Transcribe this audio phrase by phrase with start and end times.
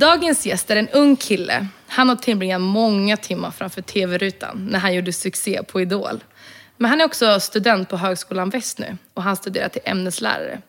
[0.00, 1.66] Dagens gäst är en ung kille.
[1.86, 6.24] Han har tillbringat många timmar framför tv-rutan när han gjorde succé på Idol.
[6.76, 10.62] Men han är också student på Högskolan Väst nu och han studerar till ämneslärare.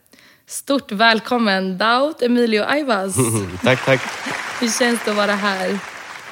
[0.48, 3.16] Stort välkommen Daut Emilio Aivas.
[3.64, 4.02] tack, tack.
[4.60, 5.80] Hur känns det att vara här?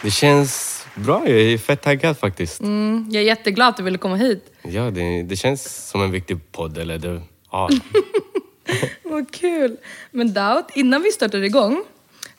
[0.02, 1.30] Det känns bra.
[1.30, 2.61] Jag är fett taggad faktiskt.
[2.61, 4.53] Mm, jag är jätteglad att du ville komma hit.
[4.61, 6.77] Ja, det, det känns som en viktig podd.
[6.77, 7.70] Eller det, ja.
[9.03, 9.77] Vad kul!
[10.11, 11.84] Men Daut, innan vi startar igång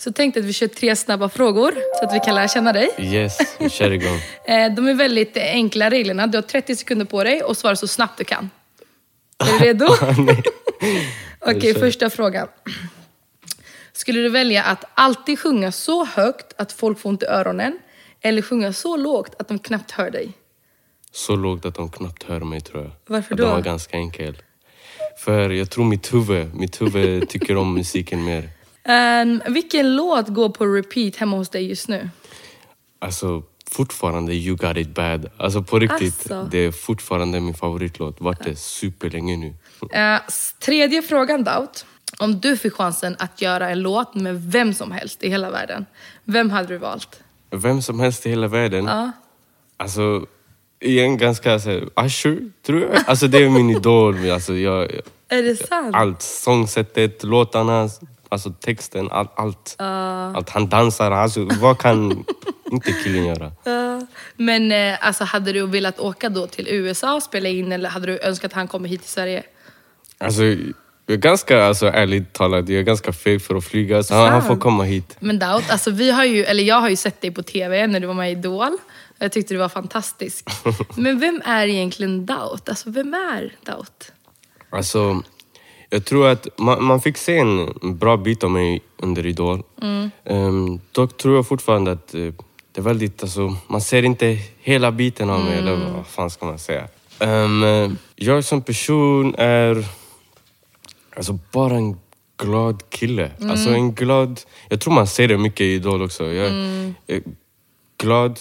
[0.01, 2.89] så tänkte att vi kör tre snabba frågor så att vi kan lära känna dig.
[2.99, 4.19] Yes, vi kör igång.
[4.45, 6.27] Eh, De är väldigt enkla reglerna.
[6.27, 8.51] Du har 30 sekunder på dig och svara så snabbt du kan.
[9.39, 9.87] Är du redo?
[11.41, 11.81] Okej, kör.
[11.81, 12.49] första frågan.
[13.93, 17.79] Skulle du välja att alltid sjunga så högt att folk får ont i öronen
[18.21, 20.33] eller sjunga så lågt att de knappt hör dig?
[21.13, 22.93] Så lågt att de knappt hör mig tror jag.
[23.07, 23.43] Varför då?
[23.45, 24.43] Den var ganska enkel.
[25.19, 28.49] För jag tror mitt huvud, mitt huvud tycker om musiken mer.
[28.85, 32.11] Ehm, vilken låt går på repeat hemma hos dig just nu?
[32.99, 35.31] Alltså fortfarande You got it bad.
[35.37, 36.27] Alltså på riktigt.
[36.27, 36.49] Asså.
[36.51, 38.17] Det är fortfarande min favoritlåt.
[38.21, 39.55] Vart det superlänge nu.
[40.29, 41.87] S- tredje frågan Daut.
[42.19, 45.87] Om du fick chansen att göra en låt med vem som helst i hela världen,
[46.25, 47.21] vem hade du valt?
[47.51, 48.85] Vem som helst i hela världen.
[48.85, 49.13] Ja.
[49.77, 50.27] Alltså,
[50.81, 52.91] igen ganska så här, Usher, tror jag.
[53.07, 54.31] Alltså det är min idol.
[54.31, 54.91] Alltså, jag,
[55.29, 55.97] Är det sant?
[55.97, 56.23] allt.
[56.23, 57.89] Sångsättet, låtarna,
[58.31, 59.77] alltså texten, all, allt.
[59.79, 60.51] allt.
[60.51, 62.25] Han dansar, alltså, vad kan
[62.73, 63.53] inte killen göra?
[63.65, 64.07] Ja.
[64.37, 68.07] Men eh, alltså, hade du velat åka då till USA och spela in eller hade
[68.07, 69.43] du önskat att han kommer hit till Sverige?
[70.19, 74.03] Alltså, jag är ganska, alltså, ärligt talat, jag är ganska feg för att flyga.
[74.03, 75.17] Så han, han får komma hit.
[75.21, 78.01] Men Daut, alltså, vi har ju, eller jag har ju sett dig på TV när
[78.01, 78.79] du var med i Idol.
[79.19, 80.49] Jag tyckte du var fantastisk.
[80.97, 82.69] Men vem är egentligen Daut?
[82.69, 84.13] Alltså, vem är Daut?
[84.71, 85.23] Alltså,
[85.91, 89.63] jag tror att man, man fick se en bra bit av mig under Idol.
[90.25, 92.33] Um, dock tror jag fortfarande att eh,
[92.73, 96.47] det är väldigt, alltså, man ser inte hela biten av mig, eller vad fan ska
[96.47, 96.89] man säga?
[97.19, 99.85] Um, jag som person är
[101.17, 101.97] alltså, bara en
[102.37, 103.31] glad kille.
[103.41, 104.41] Alltså en glad...
[104.69, 106.33] Jag tror man ser det mycket i Idol också.
[106.33, 106.47] Jag
[107.07, 107.23] är
[107.99, 108.41] glad,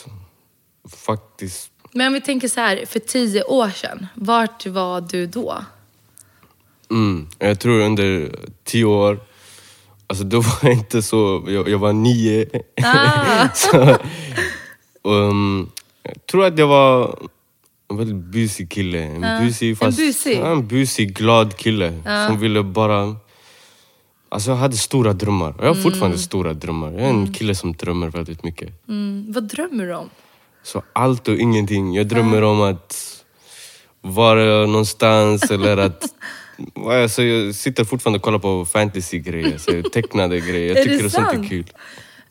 [0.89, 1.71] faktiskt.
[1.91, 5.63] Men om vi tänker så här, för tio år sedan, vart var du då?
[6.91, 7.27] Mm.
[7.39, 9.19] Jag tror under tio år,
[10.07, 12.45] alltså då var jag inte så, jag, jag var nio.
[12.83, 13.49] Ah.
[13.53, 13.97] så,
[15.03, 15.71] um,
[16.03, 17.19] jag tror att jag var
[17.89, 18.99] en väldigt busig kille.
[18.99, 20.37] En busig, fast, busig?
[20.37, 23.15] Ja, en busig, glad kille som ville bara...
[24.31, 25.55] Alltså jag hade stora drömmar.
[25.59, 26.91] Jag har fortfarande stora drömmar.
[26.91, 28.87] Jag är en kille som drömmer väldigt mycket.
[28.87, 30.09] Mm, vad drömmer du om?
[30.63, 31.93] Så allt och ingenting.
[31.95, 33.23] Jag drömmer om att
[34.01, 36.03] vara någonstans eller att...
[36.85, 40.75] Alltså jag sitter fortfarande och kollar på fantasy-grejer, så tecknade grejer.
[40.75, 41.65] Jag tycker det sånt är kul.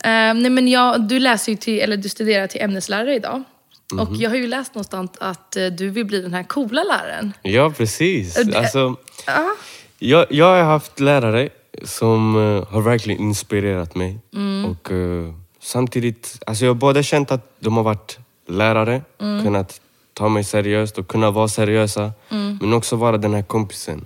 [0.03, 3.43] Eh, nej men jag, du läser ju till, eller du studerar till ämneslärare idag.
[3.91, 3.99] Mhm.
[3.99, 7.33] Och jag har ju läst någonstans att eh, du vill bli den här coola läraren.
[7.41, 8.37] Ja, precis.
[8.55, 8.95] Alltså,
[9.25, 9.49] Ja.
[9.99, 11.49] jag, jag har haft lärare
[11.83, 14.19] som eh, har verkligen inspirerat mig.
[14.35, 14.65] Mm.
[14.65, 14.89] Och
[15.61, 19.43] samtidigt, alltså jag har både känt att de har varit lärare, Mm.
[19.43, 19.81] kunnat
[20.19, 22.11] ta mig seriöst och kunna vara seriösa.
[22.29, 22.57] Mm.
[22.61, 24.05] Men också vara den här kompisen.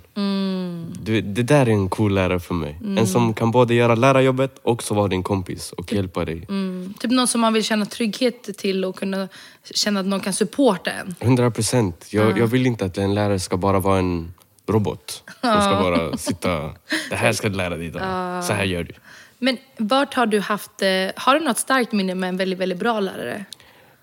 [1.02, 2.78] Det, det där är en cool lärare för mig.
[2.98, 6.46] En som kan både göra lärarjobbet och också vara din kompis och hjälpa dig.
[6.48, 9.28] Mm, typ någon som man vill känna trygghet till och kunna
[9.74, 11.14] känna att någon kan supporta en.
[11.20, 12.06] 100 procent.
[12.10, 14.34] Jag, jag vill inte att en lärare ska bara vara en
[14.66, 15.22] robot.
[15.40, 16.70] Som ska bara sitta...
[17.10, 18.44] Det här ska du lära dig idag.
[18.44, 18.92] Så här gör du.
[19.38, 22.78] Men vart har du haft, eh, har du något starkt minne med en väldigt, väldigt
[22.78, 23.44] bra lärare?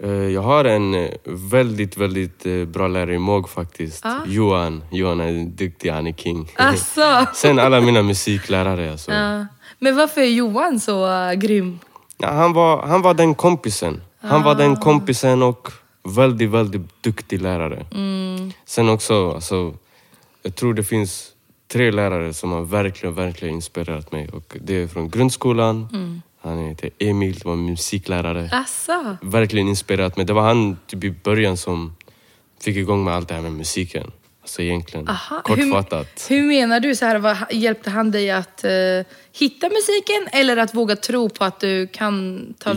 [0.04, 4.06] Eh, Jag har en eh, väldigt, väldigt eh, bra lärare i MOG faktiskt.
[4.26, 4.84] Johan.
[4.92, 6.52] Johan är duktig, han är king.
[6.56, 7.26] Alltså.
[7.34, 8.92] Sen alla mina musiklärare.
[8.92, 9.12] Alltså.
[9.12, 9.46] Ja.
[9.80, 11.80] Men varför är Johan så eh, grym?
[12.18, 14.02] Ja, han, var, han var den kompisen.
[14.22, 15.72] Han var den kompisen och
[16.04, 17.86] väldigt, väldigt duktig lärare.
[18.66, 19.74] Sen också, alltså,
[20.44, 21.28] jag tror det finns
[21.72, 24.30] tre lärare som har verkligen, verkligen inspirerat mig.
[24.34, 25.88] Och det är från grundskolan.
[26.42, 28.50] Han heter Emil, det var en musiklärare.
[28.52, 29.18] Alltså.
[29.22, 30.26] Verkligen inspirerat mig.
[30.26, 31.96] Det var han typ i början som
[32.62, 34.12] fick igång med allt det här med musiken.
[34.42, 36.26] Alltså egentligen, Aha, kortfattat.
[36.30, 36.96] Hur, hur menar du?
[36.96, 38.72] Så här, vad, hjälpte han dig att eh,
[39.32, 42.74] hitta musiken eller att våga tro på att du kan ta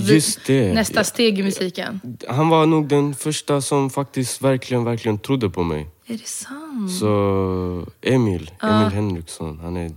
[0.49, 1.05] nästa ja.
[1.05, 2.01] steg i musiken?
[2.29, 5.87] Han var nog den första som faktiskt verkligen, verkligen trodde på mig.
[6.07, 6.93] Är det sant?
[7.01, 9.91] Så Emil, Emil Henriksson, han är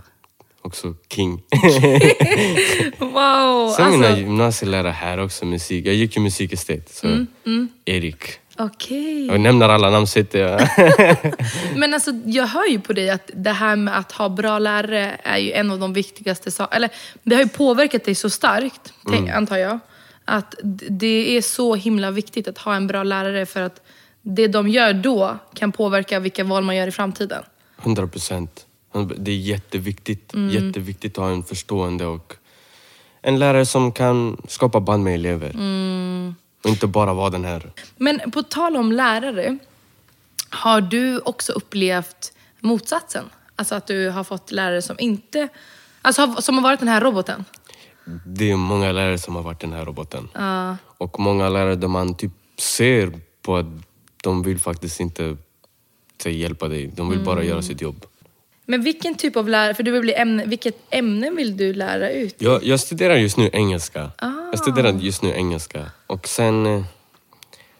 [0.62, 1.42] också king.
[2.98, 3.68] Wow!
[3.76, 5.86] Sen mina Alltså, gymnasielärare här också, musik.
[5.86, 6.94] Jag gick ju musikestet.
[6.94, 8.22] Så Mm, Erik.
[8.60, 9.26] Okej.
[9.26, 10.68] Jag nämner alla namn sitter jag.
[11.76, 15.20] Men alltså, jag hör ju på dig att det här med att ha bra lärare
[15.22, 16.76] är ju en av de viktigaste sakerna.
[16.76, 16.90] Eller
[17.22, 19.78] det har ju påverkat dig så starkt, tänk, antar jag.
[20.24, 20.54] Att
[20.90, 23.80] det är så himla viktigt att ha en bra lärare för att
[24.22, 27.42] det de gör då kan påverka vilka val man gör i framtiden.
[27.82, 28.66] 100 procent.
[29.16, 30.34] Det är jätteviktigt.
[30.34, 30.50] Mm.
[30.50, 32.34] Jätteviktigt att ha en förstående och
[33.22, 35.50] en lärare som kan skapa band med elever.
[35.50, 36.34] Mm.
[36.64, 37.72] Och inte bara vara den här...
[37.96, 39.58] Men på tal om lärare,
[40.50, 43.24] har du också upplevt motsatsen?
[43.56, 45.48] Alltså att du har fått lärare som inte...
[46.02, 47.44] Alltså som har varit den här roboten?
[48.26, 50.28] Det är många lärare som har varit den här roboten.
[50.98, 53.66] Och många lärare där man typ ser på att
[54.22, 55.36] de vill faktiskt inte
[56.24, 56.86] hjälpa dig.
[56.86, 58.06] De vill bara göra sitt jobb.
[58.70, 62.10] Men vilken typ av lärare, för du vill bli ämne, vilket ämne vill du lära
[62.10, 62.34] ut?
[62.38, 64.10] Jag, jag studerar just nu engelska.
[64.18, 64.30] Ah.
[64.50, 65.86] Jag studerar just nu engelska.
[66.06, 66.84] Och sen eh,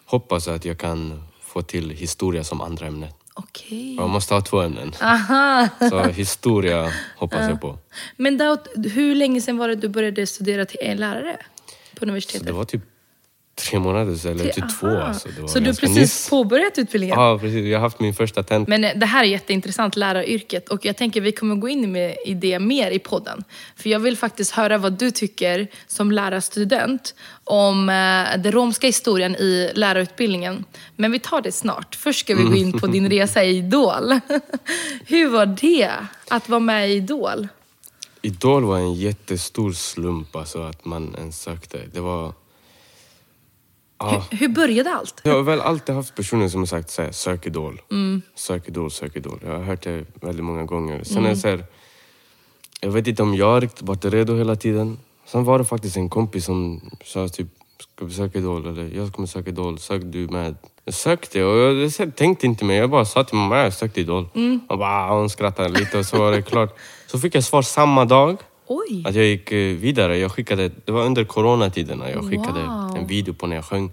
[0.04, 3.08] hoppas jag att jag kan få till historia som andra ämne.
[3.34, 3.96] Okej.
[3.96, 4.92] Jag måste ha två ämnen.
[5.00, 5.68] Aha.
[5.90, 7.78] Så historia hoppas jag på.
[8.16, 11.36] Men Daut, hur länge sedan var det du började studera till en lärare
[11.94, 12.46] på Så universitetet?
[12.46, 12.82] det var typ
[13.58, 14.86] tre månader sedan, eller typ två.
[14.86, 15.28] Alltså.
[15.48, 16.30] Så du har precis nyss.
[16.30, 17.20] påbörjat utbildningen?
[17.20, 17.66] Ja, precis.
[17.66, 18.68] Jag har haft min första tent.
[18.68, 20.68] Men eh, det här är jätteintressant, läraryrket.
[20.68, 23.44] Och jag tänker vi kommer gå in med, i det mer i podden.
[23.76, 27.14] För jag vill faktiskt höra vad du tycker som lärarstudent
[27.44, 30.64] om eh, den romska historien i lärarutbildningen.
[30.96, 31.94] Men vi tar det snart.
[31.94, 34.20] Först ska vi gå in på din resa i Idol.
[35.06, 35.90] Hur var det
[36.28, 37.48] att vara med i Idol?
[38.22, 41.80] Idol var en jättestor slump, alltså att man ens sökte.
[41.92, 42.32] Det var...
[43.98, 45.20] Ja, Hur, hur började allt?
[45.22, 47.80] jag har väl alltid haft personer som har sagt så här, sök Idol.
[47.90, 48.22] Mm.
[48.34, 49.38] Sök Idol, sök Idol.
[49.44, 51.04] Jag har hört det väldigt många gånger.
[51.04, 51.30] Sen är Mm.
[51.34, 51.64] det så här,
[52.80, 54.98] jag vet inte om jag riktigt varit redo hela tiden.
[55.26, 57.46] Sen var det faktiskt en kompis som sa typ,
[57.96, 58.66] ska vi söka Idol?
[58.66, 60.54] Eller jag kommer söka Idol, sök du med?
[60.84, 62.74] Jag sökte och jag, tänkte inte mer.
[62.80, 64.28] Jag bara sa till mamma, jag sökte Idol.
[64.34, 64.60] Mm.
[64.68, 66.78] Och bara, hon skrattade lite och så var det klart.
[67.06, 68.36] Så fick jag svar samma dag.
[68.68, 69.02] Oj!
[69.06, 70.18] Att jag gick eh, vidare.
[70.18, 72.96] Jag skickade, det var under coronatiderna jag skickade Wow.
[72.98, 73.92] en video på när jag sjöng.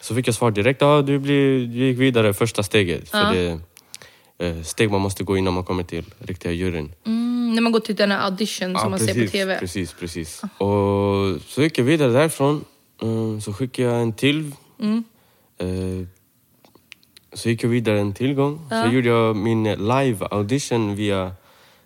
[0.00, 0.80] Så fick jag svar direkt.
[0.80, 3.08] Ja, du, blir, du gick vidare första steget.
[3.10, 3.60] För det
[4.38, 6.92] eh, steg man måste gå innan man kommer till riktiga juryn.
[7.06, 9.58] Mm, när man går till den här audition som man ser på TV.
[9.58, 10.42] Precis, precis.
[10.58, 12.64] Och så gick jag vidare därifrån.
[13.02, 14.52] Mm, så skickade jag en till.
[14.80, 15.04] Mm.
[15.58, 16.06] Eh,
[17.32, 18.60] så gick jag vidare en till gång.
[18.70, 21.32] Så gjorde jag min live audition via,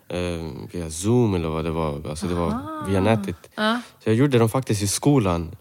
[0.09, 2.01] eh, via Zoom eller vad det var.
[2.09, 2.57] Alltså det var
[2.87, 3.35] via nätet.
[4.03, 5.55] Så jag gjorde den faktiskt i skolan.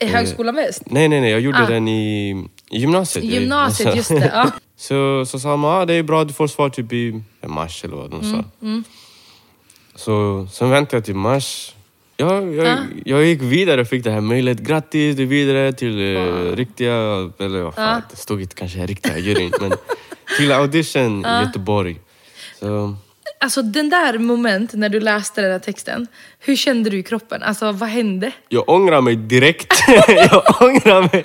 [0.00, 0.82] I Högskolan Väst?
[0.86, 1.30] Nej, nej, nej.
[1.30, 1.66] Jag gjorde Ah.
[1.66, 2.30] den i,
[2.70, 3.24] i gymnasiet.
[3.24, 4.30] Jag- Gymnasiet, alltså- just det.
[4.34, 4.50] Ja.
[4.76, 7.96] så, så sa de, ah, det är bra, du får svar typ i mars eller
[7.96, 8.44] vad de sa.
[9.94, 11.74] Så sen väntade jag till mars.
[12.16, 14.58] Ja, jag, jag gick vidare och fick det här mejlet.
[14.60, 16.94] Grattis, du är vidare till eh, riktiga,
[17.38, 19.72] eller vad fan, det stod inte kanske riktiga juryn, men
[20.38, 22.00] till audition i Göteborg.
[22.60, 22.94] Så,
[23.42, 26.06] Alltså den där moment när du läste den där texten,
[26.38, 27.42] hur kände du i kroppen?
[27.42, 28.32] Alltså vad hände?
[28.48, 29.72] jag ångrar mig direkt.
[30.08, 31.22] jag ångrar mig.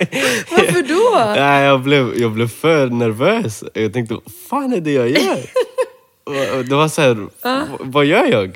[0.51, 1.33] Varför då?
[1.41, 3.63] Nej, jag, blev, jag blev för nervös.
[3.73, 5.37] Jag tänkte, vad fan är det jag gör?
[6.69, 8.55] Det var så här, "V- vad gör jag?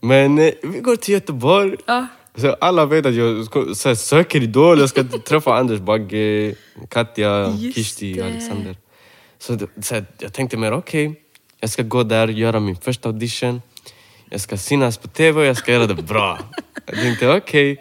[0.00, 1.76] Men eh, vi går till Göteborg.
[1.86, 2.06] Ja.
[2.36, 3.46] Så alla vet att jag
[3.76, 6.54] så söker Idol, jag ska träffa Anders Bagge,
[6.90, 8.22] Katja, Just Kishti, det.
[8.22, 8.76] Alexander.
[9.38, 11.20] Så, så jag tänkte mer, okej,
[11.64, 13.62] jag ska gå där, göra min första audition.
[14.30, 16.38] Jag ska synas på TV och jag ska göra det bra.
[16.86, 17.78] Jag tänkte okej.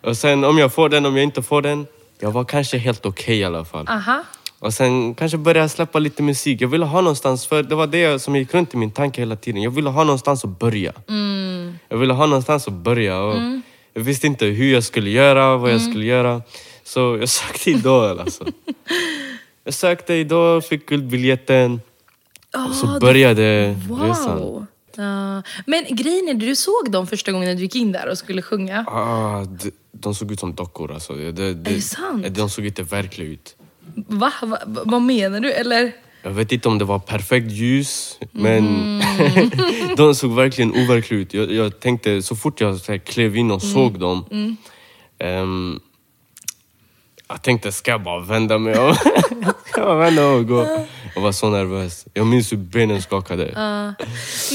[0.00, 1.86] Och sen om jag får den, om jag inte får den.
[2.20, 3.88] Jag var kanske helt okej i alla fall.
[3.88, 4.24] Aha.
[4.58, 6.60] Och sen kanske börja släppa lite musik.
[6.60, 9.36] Jag ville ha någonstans, för det var det som gick runt i min tanke hela
[9.36, 9.62] tiden.
[9.62, 10.92] Jag ville ha någonstans att börja.
[11.88, 13.18] Jag ville ha någonstans att börja.
[13.20, 13.36] Och
[13.92, 16.42] Jag visste inte hur jag skulle göra, vad jag skulle göra.
[16.84, 18.44] Så jag sökte Idol alltså.
[19.64, 21.80] Jag sökte Idol, fick guldbiljetten.
[22.68, 24.38] Och så började resan.
[24.38, 24.66] Wow.
[24.96, 25.42] Ja.
[25.66, 28.42] Men grejen är, du såg dem första gången när du gick in där och skulle
[28.42, 28.84] sjunga.
[28.88, 31.12] Ah, de, de såg ut som dockor alltså.
[31.12, 32.26] Det, det, Är det sant?
[32.30, 33.56] De såg inte verkliga ut.
[33.94, 34.32] Va?
[34.42, 34.58] Va?
[34.66, 35.52] va- Vad menar du?
[35.52, 35.92] Eller?
[36.22, 38.58] Jag vet inte om det var perfekt ljus, men
[39.00, 39.50] Mm.
[39.96, 41.34] de såg verkligen overkliga ut.
[41.34, 43.74] Jag, jag tänkte, så fort jag så här, klev in och Mm.
[43.74, 44.24] såg dem,
[45.18, 45.80] ehm,
[47.28, 48.94] jag tänkte, ska jag bara vända mig om?
[49.66, 50.86] ska jag vända mig och gå?
[51.14, 52.06] Jag var så nervös.
[52.14, 53.52] Jag minns hur benen skakade.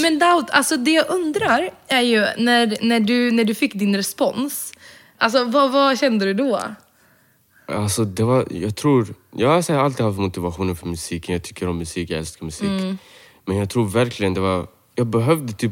[0.01, 3.95] Men Daud, alltså det jag undrar är ju när, när, du, när du fick din
[3.95, 4.73] respons.
[5.17, 6.61] Alltså vad, vad kände du då?
[7.67, 11.33] Alltså det var, jag tror, jag har alltid haft motivationen för musiken.
[11.33, 12.99] Jag tycker om musik, jag älskar musik.
[13.45, 15.71] Men jag tror verkligen det var, jag behövde typ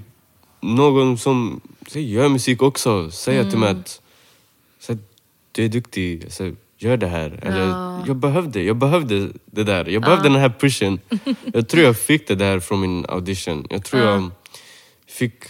[0.62, 3.12] någon som så gör musik också.
[3.12, 4.02] Säga till mig att
[4.80, 4.98] så
[5.52, 6.52] du är duktig, så
[6.84, 7.40] gör det här.
[7.42, 7.66] Eller,
[8.08, 9.86] jag, behövde, jag behövde det där.
[9.86, 11.00] Jag behövde den här pushen.
[11.54, 13.68] Jag tror jag fick det där från min audition.
[13.70, 14.32] Jag tror jag
[15.08, 15.44] fick,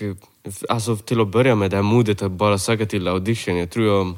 [0.69, 3.57] alltså till att börja med, det här modet att bara söka till audition.
[3.57, 4.17] Jag tror jag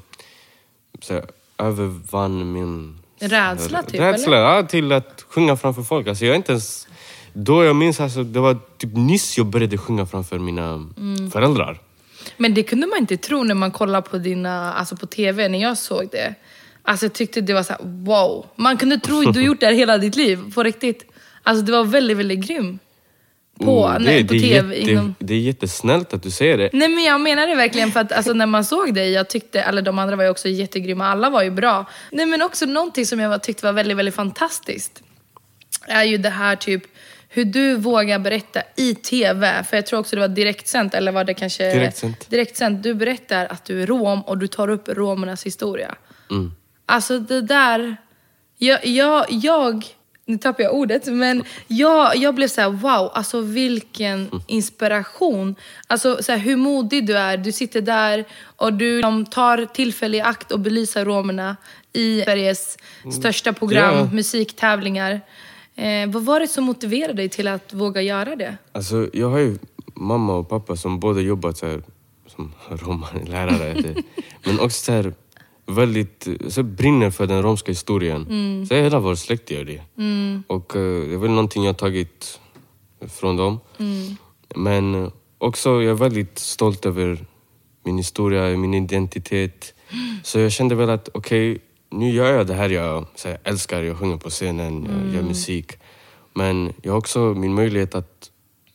[1.01, 1.23] så här,
[1.57, 2.97] övervann min...
[3.19, 6.07] Rädsla, typ, Rädsla, ja, till att sjunga framför folk.
[6.07, 6.87] Alltså, jag är inte ens...
[7.33, 11.31] Då jag minns, alltså, det var typ nyss jag började sjunga framför mina Mm.
[11.31, 11.79] föräldrar.
[12.37, 15.61] Men det kunde man inte tro när man kollade på dina, alltså på tv, när
[15.61, 16.35] jag såg det.
[16.85, 18.45] Alltså jag tyckte det var så här: wow.
[18.55, 21.11] Man kunde tro att du gjort det här hela ditt liv, på riktigt.
[21.43, 22.79] Alltså det var väldigt, väldigt grym.
[23.59, 24.75] På, nej, det, på det, tv.
[24.75, 25.15] jätte, inom...
[25.19, 26.69] det är jättesnällt att du säger det.
[26.73, 29.61] Nej men jag menar det verkligen för att alltså, när man såg dig, jag tyckte,
[29.61, 31.85] eller de andra var ju också jättegrymma, alla var ju bra.
[32.11, 35.03] Nej men också någonting som jag tyckte var väldigt, väldigt fantastiskt.
[35.87, 36.83] Är ju det här typ,
[37.29, 41.23] hur du vågar berätta i tv, för jag tror också det var direktsänt, eller var
[41.23, 41.73] det kanske...
[41.73, 42.29] Direktsänt.
[42.29, 42.83] Direktsänt.
[42.83, 45.95] Du berättar att du är rom och du tar upp romernas historia.
[46.31, 46.51] Mm.
[46.85, 47.97] Alltså det där...
[48.57, 49.85] Jag, jag, jag
[50.25, 55.55] nu tappar jag ordet, men jag, jag blev så här: wow, alltså vilken inspiration.
[55.87, 57.37] Alltså så här, hur modig du är.
[57.37, 58.25] Du sitter där
[58.55, 61.57] och du liksom, tar tillfälle i akt och belyser romerna
[61.93, 62.77] i Sveriges
[63.19, 64.09] största program, Ja.
[64.13, 65.21] musiktävlingar.
[65.75, 68.57] Eh, vad var det som motiverade dig till att våga göra det?
[68.71, 69.57] Alltså, jag har ju
[69.93, 71.81] mamma och pappa som båda jobbat så här,
[72.27, 73.95] som romanlärare.
[74.45, 75.13] men också så här,
[75.65, 78.25] väldigt så brinner för den romska historien.
[78.67, 79.81] Så hela vår släkt gör det.
[80.47, 82.39] Och eh, det är väl någonting jag har tagit
[83.07, 83.59] från dem.
[84.55, 87.25] Men eh, också, jag är väldigt stolt över
[87.83, 89.73] min historia, min identitet.
[90.23, 93.83] Så jag kände väl att okej, nu gör jag det här jag så här, älskar.
[93.83, 95.71] Jag sjunger på scenen, jag gör musik.
[96.33, 98.31] Men jag har också min möjlighet att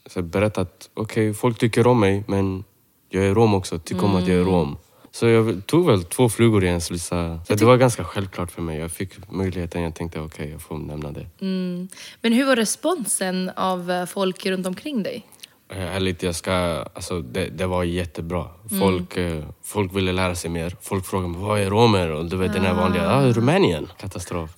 [0.07, 2.65] så berätta att okej, folk tycker om mig men
[3.09, 4.77] jag är rom också, tycker om att jag är rom.
[5.13, 7.41] Så jag tog väl två flugor i en slussa.
[7.49, 8.79] Så det var ganska självklart för mig.
[8.79, 11.27] Jag fick möjligheten, jag tänkte okej, jag får nämna det.
[11.41, 11.89] Mm.
[12.21, 15.27] Men hur var responsen av eh, folk runt omkring dig?
[15.73, 16.53] Eh, Ärligt, jag ska...
[16.95, 18.49] Alltså, det, det var jättebra.
[18.81, 20.77] Folk, eh, folk ville lära sig mer.
[20.81, 22.11] Folk frågade mig, vad är romer?
[22.11, 23.89] Och du vet den här vanliga, ah, Rumänien.
[23.99, 24.51] Katastrof.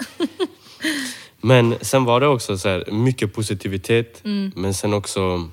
[1.41, 4.21] men sen var det också så här, mycket positivitet.
[4.55, 5.49] Men sen också,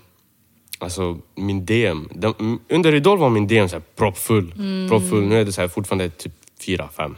[0.79, 2.09] alltså min DM.
[2.11, 4.53] Den, under Idol var min DM så här, proppfull.
[4.89, 5.23] proppfull.
[5.23, 6.33] Nu är det så här, fortfarande typ
[6.65, 7.15] fyra, fem.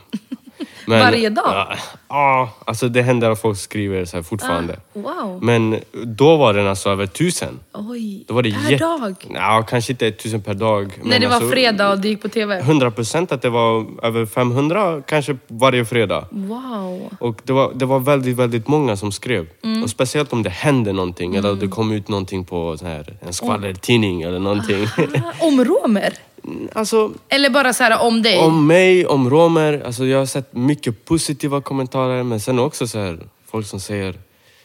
[0.85, 1.43] Men, Varje dag?
[1.47, 1.75] Ja,
[2.09, 4.79] ja, alltså det händer att folk skriver så här fortfarande.
[4.93, 5.39] Wow.
[5.43, 7.59] Men då var den alltså över tusen.
[7.73, 9.15] Oj, Då var det per jätte- dag?
[9.33, 10.99] Ja, kanske inte 1000 per dag.
[11.03, 12.59] När det var alltså, fredag och du gick på tv?
[12.59, 16.25] 100 procent att det var över 500 kanske varje fredag.
[16.31, 17.09] Wow.
[17.19, 19.47] Och det var, det var väldigt, väldigt många som skrev.
[19.63, 19.83] Mm.
[19.83, 23.33] Och speciellt om det hände någonting eller det kom ut någonting på så här, en
[23.33, 24.85] skvallertidning eller någonting.
[24.97, 26.13] Ah, Om romer?
[26.73, 28.39] alltså, Eller bara så här om dig?
[28.39, 29.81] om mig, om romer.
[29.85, 34.15] Alltså jag har sett mycket positiva kommentarer men sen också så här, folk som säger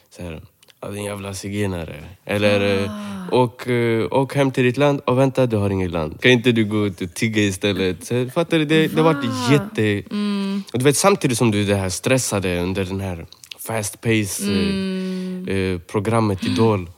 [0.09, 0.41] så här,
[0.81, 1.95] "Ja, din jävla zigenare.
[2.25, 3.35] Eller Ah.
[3.35, 6.21] åk, eh, åk hem till ditt land och vänta, du har inget land.
[6.21, 8.05] Kan inte du gå ut och tigga istället?
[8.05, 8.65] Så, fattar du?
[8.65, 10.03] Det, det har varit jätte...
[10.11, 10.63] Mm.
[10.73, 13.25] Och du vet, samtidigt som du är det här stressade under den här
[13.67, 15.47] fast pace eh, Mm.
[15.47, 16.89] eh, programmet Idol.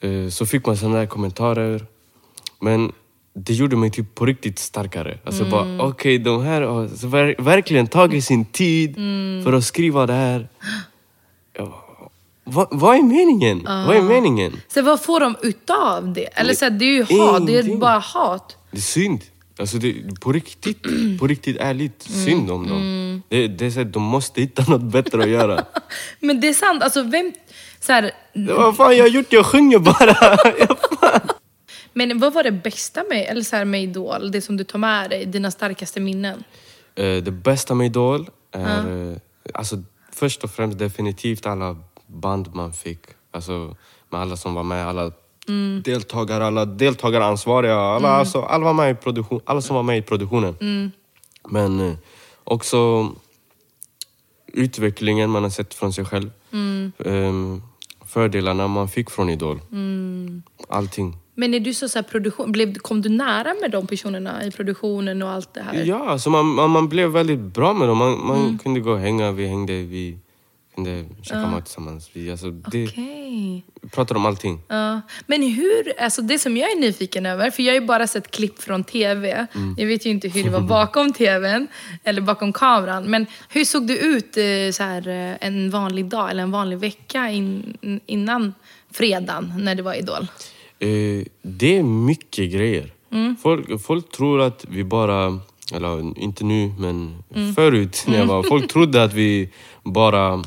[0.00, 1.86] Eh, så fick man sådana här kommentarer.
[2.60, 2.92] Men
[3.34, 5.18] det gjorde mig typ på riktigt starkare.
[5.24, 8.94] Alltså bara, okej, de här har så ver- verkligen tagit sin tid
[9.44, 10.48] för att skriva det här.
[12.44, 13.62] Vad, vad är meningen?
[13.64, 14.52] Vad är meningen?
[14.68, 16.24] Så vad får de utav det?
[16.24, 17.78] Eller så här, det är ju hat, det är Ingenting.
[17.78, 18.56] bara hat.
[18.70, 19.20] Det är synd.
[19.58, 20.82] Alltså det, på riktigt,
[21.20, 23.22] på riktigt ärligt, synd om dem.
[23.28, 25.64] Det, det är så att de måste hitta något bättre att göra.
[26.20, 27.32] Men det är sant, alltså vem...
[27.80, 28.10] Så här,
[28.56, 29.32] vad fan jag har gjort?
[29.32, 30.36] Jag sjunger bara.
[31.94, 34.30] men vad var det bästa med, eller så här, med Idol?
[34.30, 36.44] Det som du tar med dig, dina starkaste minnen?
[36.94, 39.16] Eh, det bästa med Idol är eh,
[39.54, 39.82] alltså,
[40.12, 43.00] först och främst definitivt alla band man fick.
[43.30, 43.76] Alltså
[44.10, 45.12] med alla som var med, alla
[45.84, 47.76] deltagare, alla deltagaransvariga.
[47.76, 50.92] Alla, alltså, alla, var med i produktion, alla som var med i produktionen.
[51.48, 51.94] Men eh,
[52.44, 53.08] också
[54.46, 56.30] utvecklingen man har sett från sig själv.
[57.04, 57.62] Ehm,
[58.06, 59.60] fördelarna man fick från Idol.
[60.68, 61.16] Allting.
[61.34, 65.22] Men är du så, så produktion, blev, kom du nära med de personerna i produktionen
[65.22, 65.84] och allt det här?
[65.84, 67.98] Ja, alltså man, man, man blev väldigt bra med dem.
[67.98, 70.18] Man, man kunde gå och hänga, vi hängde, vi
[70.74, 72.10] kunde käka mat tillsammans.
[72.12, 73.62] Vi, alltså, det, vi
[73.92, 74.60] pratade om allting.
[74.68, 75.00] Ja.
[75.26, 78.30] Men hur, alltså det som jag är nyfiken över, för jag har ju bara sett
[78.30, 79.46] klipp från TV.
[79.76, 81.68] Jag vet ju inte hur det var bakom TVn
[82.04, 83.04] eller bakom kameran.
[83.04, 86.78] Men hur såg det ut eh, så här, eh, en vanlig dag eller en vanlig
[86.78, 88.54] vecka in, innan
[88.90, 90.26] fredagen när det var Idol?
[90.84, 92.90] Eh, det är mycket grejer.
[93.42, 95.40] Folk, folk tror att vi bara,
[95.72, 97.24] eller inte nu men
[97.54, 99.50] förut när jag var, folk trodde att vi
[99.82, 100.44] bara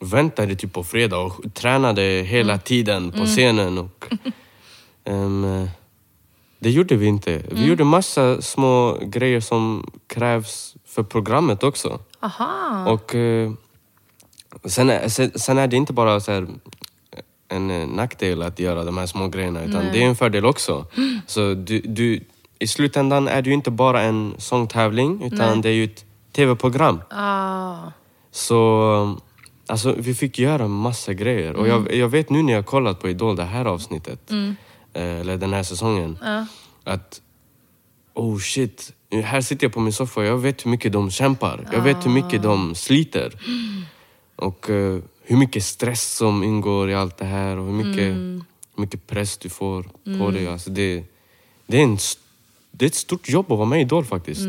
[0.00, 3.78] väntade typ på fredag och tränade hela tiden på scenen.
[3.78, 4.06] Och,
[5.04, 5.68] ehm,
[6.58, 7.42] det gjorde vi inte.
[7.50, 12.00] Vi gjorde massa små grejer som krävs för programmet också.
[12.20, 12.90] Aha.
[12.90, 13.52] Och eh,
[14.64, 16.46] sen, sen, sen är det inte bara så här,
[17.52, 20.86] en eh, nackdel att göra de här små grejerna utan det är en fördel också.
[21.26, 22.20] Så du, du,
[22.58, 27.00] I slutändan är det ju inte bara en sångtävling utan det är ju ett tv-program.
[27.10, 27.76] Ah.
[28.30, 29.16] Så
[29.66, 31.56] alltså, vi fick göra massa grejer.
[31.56, 34.30] Och jag, jag vet nu när jag kollat på Idol det här avsnittet,
[34.92, 36.46] eh, eller den här säsongen, Ja.
[36.84, 37.20] att
[38.14, 38.92] oh shit,
[39.24, 41.68] här sitter jag på min soffa och jag vet hur mycket de kämpar.
[41.72, 43.32] Jag vet hur mycket de sliter.
[44.36, 48.42] Och eh, hur mycket stress som ingår i allt det här och hur mycket, hur
[48.76, 49.82] mycket press du får
[50.18, 50.46] på dig.
[50.46, 51.04] Alltså det,
[51.66, 51.98] det, är en,
[52.70, 54.42] det är ett stort jobb att vara med i Idol faktiskt.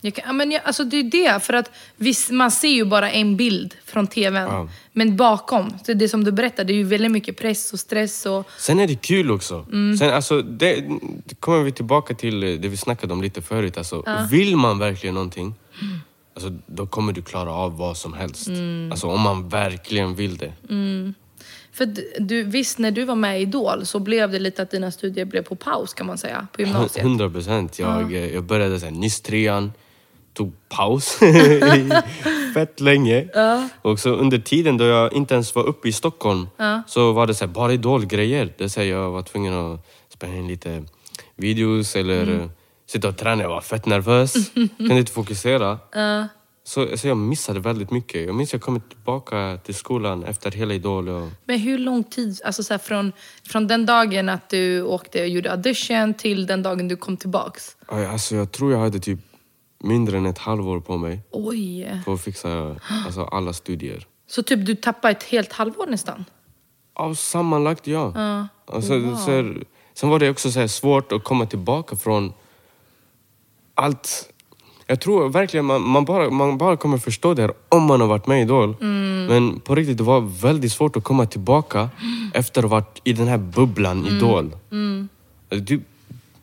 [0.00, 2.84] Jag kan, ja, men jag, alltså det är det, för att visst, man ser ju
[2.84, 4.34] bara en bild från TVn.
[4.34, 4.68] Ja.
[4.92, 8.26] Men bakom, så det som du berättade, det är ju väldigt mycket press och stress
[8.26, 8.48] och...
[8.58, 9.66] Sen är det kul också.
[9.98, 10.84] Sen, alltså, det,
[11.24, 13.78] det kommer vi tillbaka till eh, det vi snackade om lite förut.
[13.78, 15.54] Alltså, Vill man verkligen någonting,
[16.44, 18.48] alltså, då kommer du klara av vad som helst.
[18.90, 20.52] Alltså, om man verkligen vill det.
[21.72, 24.70] För d- du, visst, när du var med i Idol så blev det lite att
[24.70, 27.04] dina studier blev på paus kan man säga, på gymnasiet.
[27.04, 27.78] 100 procent.
[27.78, 29.72] Jag, eh, jag började så här, nyss trean,
[30.34, 31.90] tog paus i
[32.54, 33.28] fett länge.
[33.82, 36.46] Och så under tiden då jag inte ens var uppe i Stockholm
[36.86, 38.52] så var det så här, bara idolgrejer.
[38.58, 40.84] Det säger jag var tvungen att spela in lite
[41.36, 42.48] videos eller eh,
[42.86, 43.42] sitta och träna.
[43.42, 44.34] Jag var fett nervös,
[44.76, 45.78] kunde inte fokusera.
[46.68, 48.26] Så, så jag missade väldigt mycket.
[48.26, 51.08] Jag minns jag kom tillbaka till skolan efter hela Idol.
[51.08, 53.12] Och, Men hur lång tid, alltså så här, från,
[53.44, 57.76] från den dagen att du åkte och gjorde audition till den dagen du kom tillbaks?
[57.86, 59.18] Aj, alltså, jag tror jag hade typ
[59.78, 62.02] mindre än ett halvår på mig Oj!
[62.04, 62.76] för att fixa
[63.06, 64.06] alltså, alla studier.
[64.26, 66.24] Så typ du tappade ett helt halvår nästan?
[66.94, 68.48] Ja, sammanlagt ja.
[68.66, 72.32] Alltså, så här, sen var det också så svårt att komma tillbaka från
[73.74, 74.32] allt.
[74.90, 78.08] Jag tror verkligen man, man, bara, man bara kommer förstå det här om man har
[78.08, 78.76] varit med i Idol.
[79.28, 81.88] Men på riktigt, det var väldigt svårt att komma tillbaka
[82.34, 84.56] efter att ha varit i den här bubblan Idol.
[85.50, 85.80] Alltså, Du,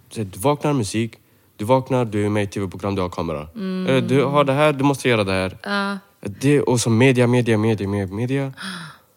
[0.09, 1.13] så du vaknar musik,
[1.57, 3.47] du vaknar, du är med i tv-program, du har kamera.
[3.55, 5.57] Eller, Du har det här, du måste göra det här.
[5.63, 5.97] Ja.
[6.41, 8.53] Det, och så media, media, media, media.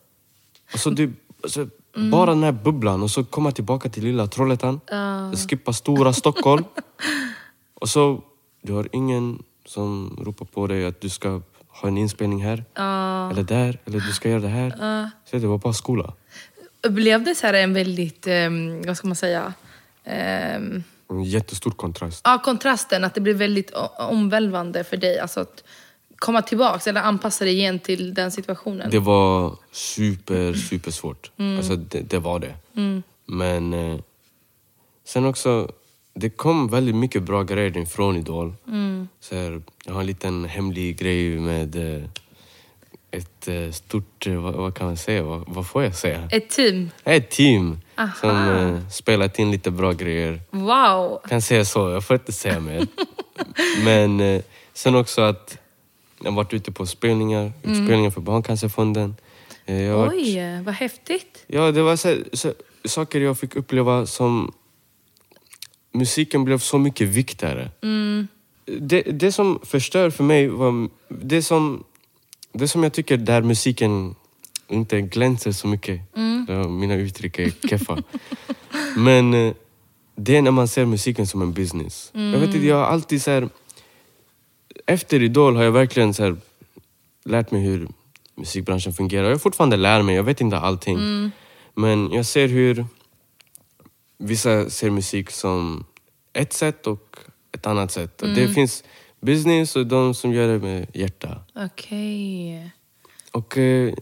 [0.72, 1.12] Och så du,
[1.42, 1.66] alltså,
[2.10, 4.80] Bara den här bubblan och så komma tillbaka till lilla Trollhättan.
[5.48, 6.64] Skippa stora Stockholm.
[7.80, 8.22] och så,
[8.62, 12.64] du har ingen som ropar på dig att du ska ha en inspelning här.
[13.31, 14.71] Eller där, eller du ska göra det här.
[15.31, 16.14] Så det var bara skola.
[16.83, 19.53] Upplevdes här en väldigt, ehm, vad ska man säga,
[20.05, 22.21] ehm, En jättestor kontrast.
[22.25, 25.18] ja, kontrasten, att det blev väldigt omvälvande för dig.
[25.18, 25.64] Alltså att
[26.16, 28.90] komma tillbaks eller anpassa dig igen till den situationen.
[28.90, 31.31] Det var super, super svårt.
[31.37, 32.55] Alltså det, det var det.
[33.27, 33.99] Men eh,
[35.05, 35.71] sen också,
[36.18, 38.54] det kom väldigt mycket bra grejer från Idol.
[39.20, 42.02] Så här, jag har en liten hemlig grej med eh,
[43.11, 45.22] ett eh, stort, eh, vad, vad kan man säga?
[45.22, 46.28] Vad, vad får jag säga?
[46.31, 46.90] Ett team.
[47.04, 48.12] Ett team Aha.
[48.20, 50.40] som eh, spelat in lite bra grejer.
[50.50, 51.20] Wow!
[51.28, 52.87] kan säga så, jag får inte säga mer.
[53.85, 55.59] Men eh, sen också att
[56.20, 59.16] jag har varit ute på spelningar, spelningar för Barncancerfonden.
[59.64, 61.44] Jag har varit, Oj, vad häftigt.
[61.46, 62.52] ja, det var så, så,
[62.85, 64.52] saker jag fick uppleva som...
[65.92, 67.70] Musiken blev så mycket viktigare.
[68.81, 70.88] Det, det som förstör för mig var...
[71.09, 71.85] Det som,
[72.53, 74.14] det som jag tycker där musiken
[74.68, 76.01] inte glänser så mycket.
[76.48, 78.03] Ja, mina uttryck är keffa.
[78.96, 79.55] Men eh,
[80.16, 82.11] det är när man ser musiken som en business.
[82.14, 83.48] Jag vet inte, jag har alltid så här,
[84.87, 86.37] Efter Idol har jag verkligen så här,
[87.24, 87.88] lärt mig hur
[88.35, 89.31] musikbranschen fungerar.
[89.31, 91.31] Jag fortfarande lär mig, jag vet inte allting.
[91.74, 92.87] Men jag ser hur
[94.18, 95.85] vissa ser musik som
[96.33, 97.16] ett sätt och
[97.52, 98.22] ett annat sätt.
[98.22, 98.85] Och Det finns
[99.20, 101.40] business och de som gör det med hjärta.
[101.54, 102.70] Okej.
[103.33, 103.94] Och eh,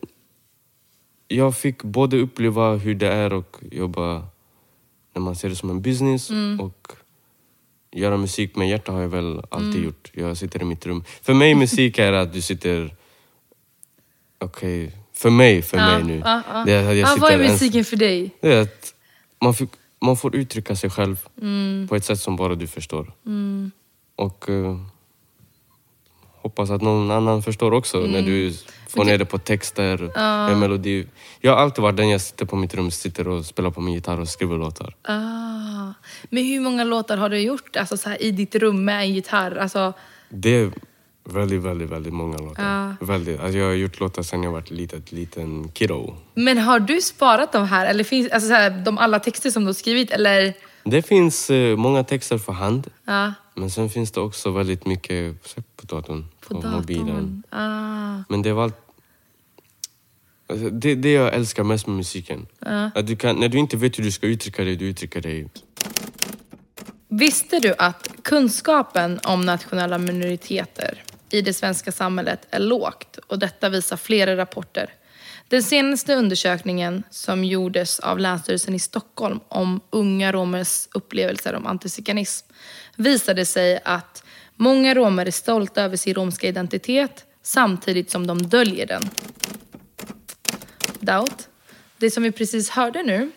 [1.28, 4.26] jag fick både uppleva hur det är och jobba
[5.14, 6.92] när man ser det som en business och
[7.92, 10.10] göra musik med hjärta har jag väl alltid gjort.
[10.14, 11.04] Jag sitter i mitt rum.
[11.22, 12.94] För mig musik är att du sitter
[14.38, 16.22] okej, för mig, för mig nu.
[16.24, 16.64] Ja, ja.
[16.66, 18.30] Det är att jag Ja, vad är sitter ens- musiken för dig?
[18.40, 18.94] Det är att
[19.40, 21.88] man, fick, man får uttrycka sig själv Mm.
[21.88, 23.12] på ett sätt som bara du förstår.
[24.16, 24.76] Och eh,
[26.42, 28.52] hoppas att någon annan förstår också när du
[28.88, 30.10] får ner det på texter,
[30.50, 31.06] en melodi.
[31.40, 33.94] Jag har alltid varit den jag sitter på mitt rum, sitter och spelar på min
[33.94, 34.96] gitarr och skriver låtar.
[35.02, 35.92] Ah.
[36.30, 39.14] Men hur många låtar har du gjort alltså, så här, i ditt rum med en
[39.14, 39.56] gitarr?
[39.56, 39.92] Alltså,
[40.28, 40.70] Det
[41.26, 42.96] väldigt, väldigt, väldigt många låtar.
[43.00, 43.40] Väldigt.
[43.40, 46.14] Alltså jag har gjort låtar sedan jag var ett litet, liten kiddo.
[46.34, 47.86] men har du sparat de här?
[47.86, 50.10] Eller finns alltså, så här, de alla texter som du har skrivit?
[50.10, 50.54] Eller?
[50.84, 52.90] Det finns eh, många texter för hand.
[53.04, 55.42] Ja, Men sen finns det också väldigt mycket
[55.76, 56.72] på datorn, på datorn.
[56.72, 57.42] mobilen.
[57.50, 58.22] Ah.
[58.28, 58.76] Men det var allt...
[60.48, 62.46] Alltså, det det jag älskar mest med musiken.
[62.94, 65.48] Att du kan, när du inte vet hur du ska uttrycka dig, du uttrycker dig.
[67.08, 71.02] Visste du att kunskapen om nationella minoriteter
[71.36, 74.90] i det svenska samhället är lågt och detta visar flera rapporter.
[75.48, 82.46] Den senaste undersökningen som gjordes av Länsstyrelsen i Stockholm om unga romers upplevelser om antiziganism
[82.96, 88.86] visade sig att många romer är stolta över sin romska identitet samtidigt som de döljer
[88.86, 89.02] den.
[91.00, 91.48] Doubt.
[91.98, 93.30] Det som vi precis hörde nu,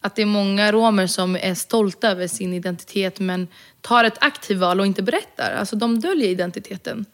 [0.00, 3.48] att det är många romer som är stolta över sin identitet men
[3.80, 5.52] tar ett aktivt val och inte berättar.
[5.52, 7.06] Alltså de döljer identiteten.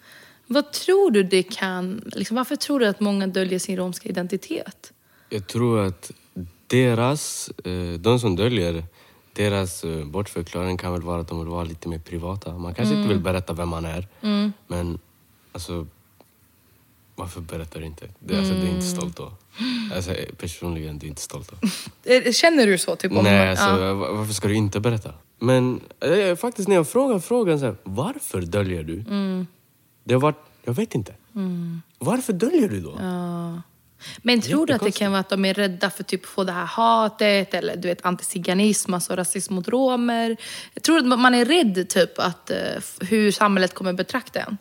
[0.52, 2.02] Vad tror du det kan...
[2.14, 4.92] Liksom, varför tror du att många döljer sin romska identitet?
[5.28, 6.10] Jag tror att
[6.66, 8.84] deras, eh, de som döljer,
[9.32, 12.58] deras eh, bortförklaring kan väl vara att de vill vara lite mer privata.
[12.58, 14.06] Man kanske inte vill berätta vem man är.
[14.66, 14.98] Men
[15.52, 15.86] alltså,
[17.14, 18.08] varför berättar du inte?
[18.18, 19.32] Det, alltså, det är inte stolt då.
[19.94, 21.68] Alltså, personligen, det är inte stolt då.
[22.12, 22.96] Eh, Känner du så?
[22.96, 23.94] Typ, Nej, alltså, ja.
[23.94, 25.14] va- varför ska du inte berätta?
[25.38, 28.94] Men eh, faktiskt när jag frågar frågan så här, varför döljer du?
[29.00, 29.46] Mm.
[30.04, 31.14] Det har varit, jag vet inte.
[31.98, 32.98] Varför döljer du då?
[34.22, 36.52] Men tror du att det kan vara att de är rädda för typ, få det
[36.52, 40.36] här hatet eller du vet, antiziganism, alltså rasism mot romer?
[40.74, 42.58] Jag tror att man är rädd typ att eh,
[43.00, 44.58] hur samhället kommer betrakta en.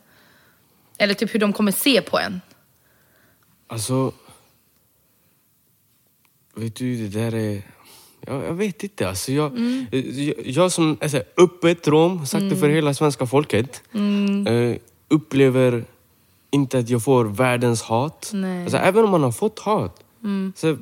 [0.97, 2.41] Eller typ hur de kommer se på en.
[3.67, 4.11] Alltså...
[6.55, 7.61] Vet du, det där är...
[8.25, 9.09] Jag, jag vet inte.
[9.09, 9.85] Alltså, jag, Mm.
[9.91, 14.47] jag, jag som är så här, öppet rom, sagt det för hela svenska folket, Mm.
[14.47, 14.77] eh,
[15.11, 15.85] upplever
[16.51, 18.31] inte att jag får världens hat.
[18.33, 18.51] Nej.
[18.51, 18.63] Mm.
[18.63, 20.03] Alltså, även om man har fått hat,
[20.55, 20.77] så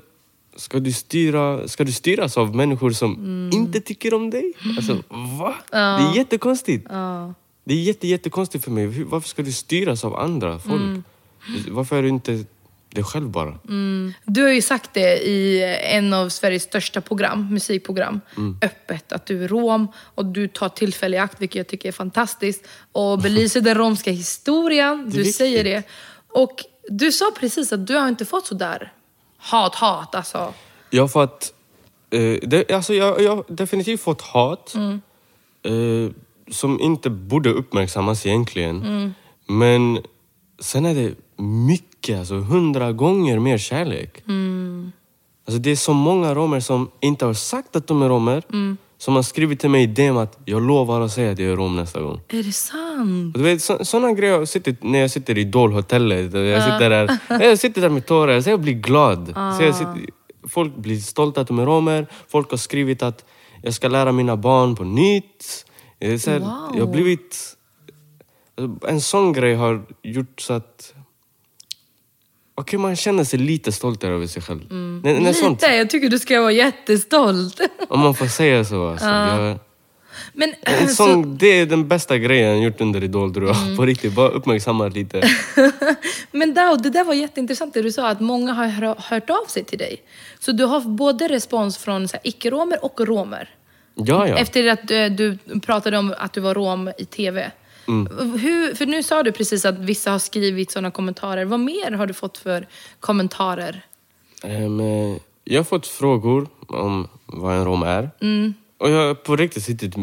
[0.55, 3.49] ska du, styra, ska du styras av människor som Mm.
[3.53, 4.53] inte tycker om dig?
[4.77, 4.93] Alltså,
[5.39, 5.55] va?
[5.71, 6.87] Det är jättekonstigt.
[6.89, 7.33] Ja.
[7.63, 9.03] Det är jätte, jättekonstigt för mig.
[9.03, 10.81] Varför ska du styras av andra folk?
[10.81, 11.03] Mm.
[11.69, 12.45] Varför är du inte
[12.89, 13.57] dig själv bara?
[14.25, 18.57] Du har ju sagt det i en av Sveriges största program, musikprogram, Mm.
[18.61, 21.93] öppet, att du är rom och du tar tillfälle i akt, vilket jag tycker är
[21.93, 25.09] fantastiskt, och belyser den romska historien.
[25.09, 25.83] Du säger det.
[26.33, 28.93] Och du sa precis att du har inte fått sådär
[29.37, 30.53] hat, hat, alltså.
[30.89, 31.53] Jag har fått...
[32.11, 34.75] Eh, det, alltså jag, jag har definitivt fått hat
[35.63, 36.11] eh,
[36.51, 39.13] som inte borde uppmärksammas egentligen.
[39.47, 39.99] Men
[40.59, 44.23] sen är det mycket, alltså hundra gånger mer kärlek.
[45.47, 48.43] Alltså det är så många romer som inte har sagt att de är romer,
[48.97, 51.55] som har skrivit till mig i DM att jag lovar att säga att jag är
[51.55, 52.21] rom nästa gång.
[52.29, 53.35] Är det sant?
[53.35, 57.17] Och Du vet, så, såna grejer, sitter, när jag sitter i Idolhotellet, jag sitter där,
[57.29, 59.27] jag sitter där med tårar, så jag blir glad.
[59.57, 60.09] Så jag sitter,
[60.47, 63.25] folk blir stolta att de är romer, folk har skrivit att
[63.61, 65.65] jag ska lära mina barn på nytt.
[66.19, 66.71] Så här, Wow.
[66.77, 67.55] Jag har blivit...
[68.87, 70.93] En sån grej har gjort så att...
[72.55, 74.61] Okej, man känner sig lite stoltare över sig själv.
[74.69, 77.61] När, när Lite, sånt, jag tycker du ska vara jättestolt.
[77.89, 78.87] om man får säga så.
[78.87, 79.57] Alltså, jag,
[80.33, 83.77] Men en så, sån, det är den bästa grejen jag gjort under Idol tror jag.
[83.77, 85.21] På riktigt, bara uppmärksamma lite.
[86.31, 89.45] Men Daud, det där var jätteintressant det du sa, att många har hör- hört av
[89.47, 90.01] sig till dig.
[90.39, 93.49] Så du har både respons från så icke-romer och romer.
[93.95, 94.37] Ja, ja.
[94.37, 97.51] Efter att eh, du pratade om att du var rom i TV.
[98.39, 101.45] Hur, för nu sa du precis att vissa har skrivit sådana kommentarer.
[101.45, 102.67] Vad mer har du fått för
[102.99, 103.85] kommentarer?
[104.43, 108.09] Eh, jag har fått frågor om vad en rom är.
[108.77, 109.95] Och jag har på riktigt suttit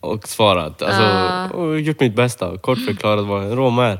[0.00, 0.82] och svarat.
[0.82, 2.58] Alltså, och gjort mitt bästa.
[2.58, 3.98] Kort förklarat vad en rom är.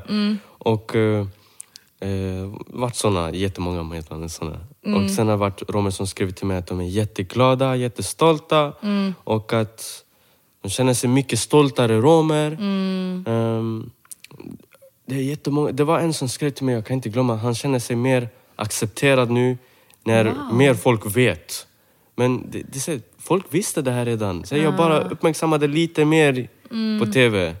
[0.57, 1.27] Och eh,
[1.99, 4.59] eh, varit såna, jättemånga meddelanden såna.
[4.85, 8.73] Och sen har det varit romer som skrivit till mig att de är jätteglada, jättestolta.
[9.23, 10.04] Och att
[10.65, 12.51] de känner sig mycket stoltare romer.
[12.51, 13.91] Ehm,
[15.05, 15.71] det, är jättemånga.
[15.71, 18.29] det var en som skrev till mig, jag kan inte glömma, han känner sig mer
[18.55, 19.57] accepterad nu
[20.03, 21.67] när mer folk vet.
[22.15, 24.45] Men det, det, så folk visste det här redan.
[24.45, 26.49] Så jag bara uppmärksammade lite mer
[26.99, 27.55] på TV.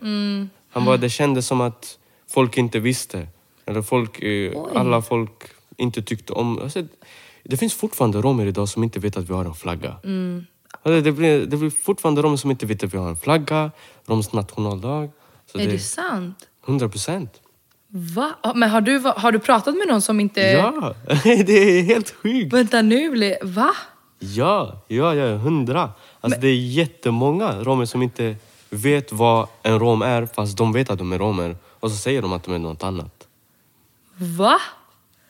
[0.69, 1.97] Han bara, det kändes som att
[2.29, 3.27] folk inte visste.
[3.65, 5.43] Eller folk, eh, alla folk
[5.77, 6.59] inte tyckte om...
[6.59, 6.83] Alltså,
[7.43, 9.95] det finns fortfarande romer idag som inte vet att vi har en flagga.
[10.03, 10.45] Mm.
[10.85, 13.71] Alltså, det, blir, det blir fortfarande romer som inte vet att vi har en flagga,
[14.05, 15.09] roms nationaldag.
[15.51, 16.47] Så Är det sant?
[16.67, 17.41] 100 procent.
[17.87, 18.35] Va?
[18.55, 20.41] Men har du, har du pratat med någon som inte...
[20.41, 20.93] Ja,
[21.23, 22.53] det är helt sjukt.
[22.53, 23.71] Vänta nu, va?
[24.19, 25.91] Ja, ja, ja, hundra.
[26.21, 28.35] Alltså, Det är jättemånga romer som inte
[28.69, 31.57] vet vad en rom är fast de vet att de är romer.
[31.79, 33.27] Och så säger de att de är något annat.
[34.17, 34.57] Va?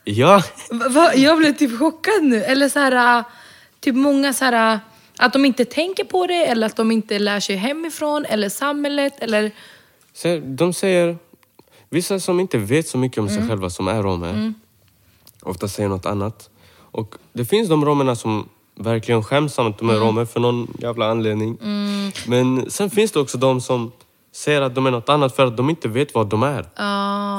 [0.03, 1.13] Ja, Va- va?
[1.15, 2.43] Jag blev typ chockad nu.
[2.43, 3.25] Eller så här, äh,
[3.79, 4.79] typ många så här, äh,
[5.17, 9.13] att de inte tänker på det eller att de inte lär sig hemifrån eller samhället
[9.19, 9.51] eller...
[10.13, 11.17] så de säger...
[11.89, 14.53] Vissa som inte vet så mycket om sig själva som är romer.
[15.41, 16.49] Ofta säger något annat.
[16.75, 20.67] Och det finns de romerna som verkligen skäms om att de är romer för någon
[20.79, 21.57] jävla anledning.
[22.27, 23.91] Men sen finns det också de som
[24.35, 26.63] säger att de är något annat för att de inte vet vad de är.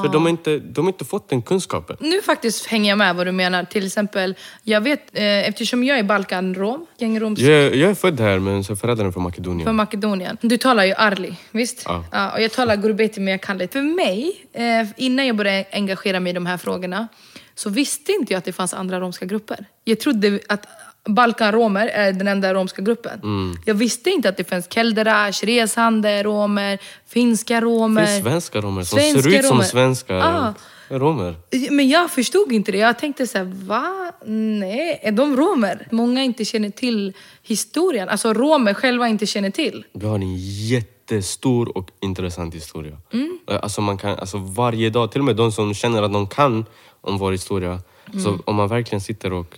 [0.03, 1.97] För de har inte, de har inte fått den kunskapen.
[1.99, 3.63] Nu faktiskt hänger jag med vad du menar.
[3.63, 8.39] Till exempel, jag vet, eh, eftersom jag är balkanrom, gängrom Jag, jag är född här
[8.39, 9.65] men så är föräldrarna från Makedonien.
[9.65, 10.37] från Makedonien.
[10.41, 11.83] Du talar ju arli, visst?
[11.85, 12.31] Ja.
[12.33, 13.73] och jag talar gurbeti men jag kan lite.
[13.73, 17.07] För mig, eh, innan jag började engagera mig i de här frågorna,
[17.55, 19.65] så visste inte jag att det fanns andra romska grupper.
[19.83, 20.67] Jag trodde att
[21.07, 23.19] Balkanromer är den enda romska gruppen.
[23.23, 23.57] Mm.
[23.65, 28.01] Jag visste inte att det fanns kelderach, resande romer, finska romer.
[28.01, 29.63] Det finns svenska romer som Svenska ser ut som romer.
[29.63, 30.53] svenska Ah.
[30.89, 31.35] romer.
[31.71, 32.77] Men jag förstod inte det.
[32.77, 34.11] Jag tänkte så här, va?
[34.25, 35.87] Nej, är de romer?
[35.91, 38.09] Många inte känner till historien.
[38.09, 39.85] Alltså romer själva inte känner till.
[39.93, 40.35] Vi har en
[40.67, 42.97] jättestor och intressant historia.
[43.13, 43.37] Mm.
[43.47, 46.65] Alltså man kan, alltså varje dag, till och med de som känner att de kan
[47.01, 47.79] om vår historia.
[48.09, 48.23] Mm.
[48.23, 49.57] Så om man verkligen sitter och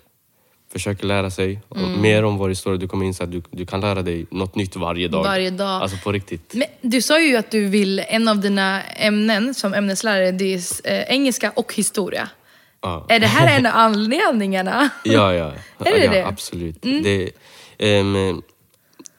[0.72, 2.02] försöker lära sig Mm.
[2.02, 4.76] mer om vår historia, du kommer inse att du, du kan lära dig något nytt
[4.76, 5.24] varje dag.
[5.24, 5.82] Varje dag.
[5.82, 6.54] Alltså på riktigt.
[6.54, 10.58] Men du sa ju att du vill, en av dina ämnen som ämneslärare, det är
[10.84, 12.30] eh, engelska och historia.
[12.82, 13.06] Ja.
[13.10, 14.90] Är det här en av anledningarna?
[15.04, 15.46] Ja, ja.
[15.86, 16.26] Är det ja, det?
[16.26, 16.82] Absolut.
[16.82, 17.30] Det,
[17.78, 18.42] ehm,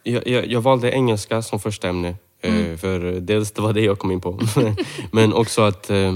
[0.02, 2.14] jag, jag, jag valde engelska som första ämne.
[2.42, 4.40] eh, För dels det var det jag kom in på.
[5.12, 6.14] Men också att eh,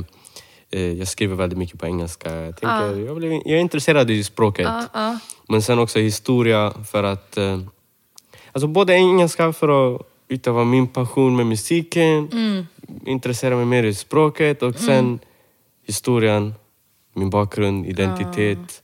[0.81, 2.35] jag skriver väldigt mycket på engelska.
[2.35, 4.67] Jag, tänker, jag, blev, jag är intresserad i språket.
[4.67, 5.19] Ja, ja.
[5.49, 7.37] Men sen också historia för att...
[7.37, 7.59] Eh,
[8.53, 12.67] alltså både engelska för att utöva min passion med musiken, Mm.
[13.07, 15.19] intressera mig mer i språket och sen
[15.87, 16.55] historien,
[17.13, 18.83] min bakgrund, identitet.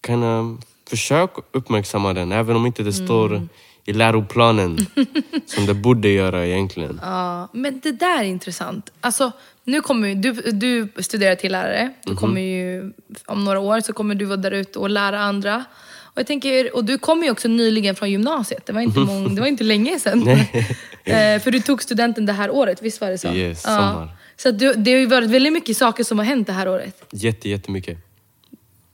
[0.00, 0.58] Kunna
[0.90, 3.06] försöka uppmärksamma den även om inte det Mm.
[3.06, 3.48] står
[3.84, 4.78] i läroplanen
[5.46, 7.00] som det borde göra egentligen.
[7.02, 8.90] Ja, men det där är intressant.
[9.00, 9.32] Alltså,
[9.64, 11.92] nu kommer ju, du, du studerar till lärare.
[12.04, 12.92] Du kommer ju,
[13.26, 15.64] om några år så kommer du vara där ute och lära andra.
[16.12, 18.66] Och, jag tänker, och du kommer ju också nyligen från gymnasiet.
[18.66, 20.28] Det var inte, mång, det var inte länge sedan.
[21.04, 23.28] eh, för du tog studenten det här året, visst var det så?
[23.28, 24.08] Yes, sommar.
[24.36, 27.04] Så du, det har ju varit väldigt mycket saker som har hänt det här året.
[27.10, 27.98] Jätte, jättemycket.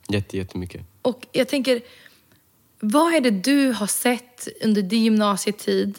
[0.08, 0.82] Jätte, jättemycket.
[1.02, 1.80] Och jag tänker,
[2.80, 5.98] vad är det du har sett under din gymnasietid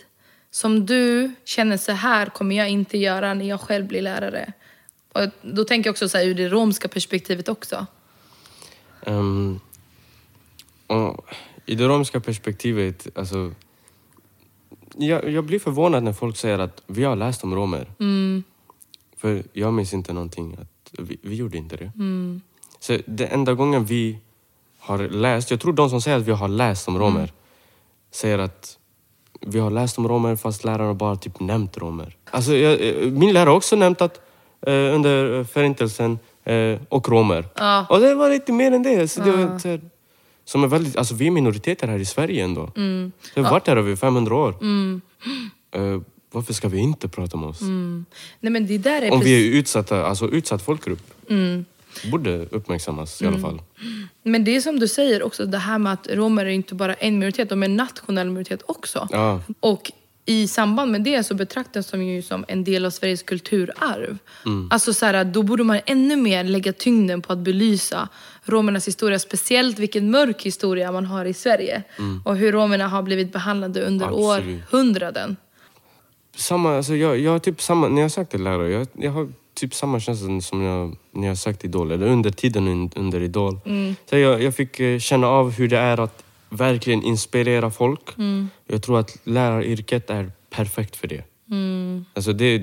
[0.51, 4.53] som du känner så här kommer jag inte göra när jag själv blir lärare?
[5.13, 7.85] Och då tänker jag också så här, ur det romska perspektivet också.
[10.87, 11.25] Och
[11.65, 13.51] I det romska perspektivet, alltså...
[14.99, 17.91] Jag, jag blir förvånad när folk säger att vi har läst om romer.
[19.17, 20.57] För jag minns inte någonting.
[20.61, 21.91] Att vi, vi gjorde inte det.
[22.79, 24.19] Så det enda gången vi
[24.79, 27.31] har läst, jag tror de som säger att vi har läst om romer,
[28.11, 28.77] säger att
[29.41, 32.15] vi har läst om romer fast läraren har bara typ nämnt romer.
[32.31, 34.21] Alltså, jag, eh, min lärare har också nämnt att
[34.67, 37.45] eh, under förintelsen eh, och romer.
[37.55, 37.85] Ja.
[37.89, 39.07] Och det var lite mer än det.
[39.07, 39.81] Så det var, så här,
[40.45, 42.71] som är väldigt, alltså, vi är minoriteter här i Sverige ändå.
[42.75, 43.11] Mm.
[43.35, 44.55] Vi har varit här över 500 år.
[45.71, 47.61] Eh, varför ska vi inte prata om oss?
[48.39, 51.13] Nej men det där är Om vi är utsatta, alltså utsatt folkgrupp.
[52.11, 53.61] Borde uppmärksammas i alla fall.
[54.23, 56.93] Men det är som du säger också, det här med att romer är inte bara
[56.93, 59.07] en minoritet, de är en nationell minoritet också.
[59.11, 59.41] Ja.
[59.59, 59.91] Och
[60.29, 64.17] i samband med det så betraktas de ju som en del av Sveriges kulturarv.
[64.69, 68.09] Alltså så här, då borde man ännu mer lägga tyngden på att belysa
[68.43, 71.83] romernas historia, speciellt vilken mörk historia man har i Sverige.
[72.25, 74.63] Och hur romerna har blivit behandlade under Absolut.
[74.71, 75.37] århundraden.
[76.35, 79.99] Samma, alltså jag, jag typ samma, när jag sökte lärare, jag, jag har typ samma
[79.99, 83.59] känsla som jag, när jag sökte Idol, eller under tiden un- under Idol.
[84.09, 88.01] Så jag, jag fick eh, känna av hur det är att verkligen inspirera folk.
[88.67, 91.23] Jag tror att läraryrket är perfekt för det.
[92.13, 92.57] Alltså det,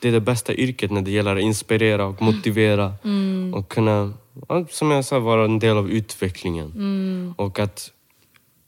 [0.00, 2.94] det är det bästa yrket när det gäller att inspirera och motivera
[3.54, 4.12] och kunna,
[4.70, 6.72] som jag sa, vara en del av utvecklingen.
[7.36, 7.90] Och att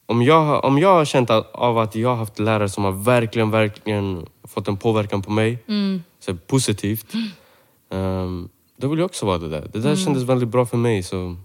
[0.06, 3.50] om jag, om jag har känt av att jag har haft lärare som har verkligen,
[3.50, 5.58] verkligen fått en påverkan på mig,
[6.20, 7.06] så positivt,
[7.94, 9.60] Ehm, um, då vill jag också vara det där.
[9.60, 9.96] Det där mm.
[9.96, 11.36] kändes väldigt bra för mig så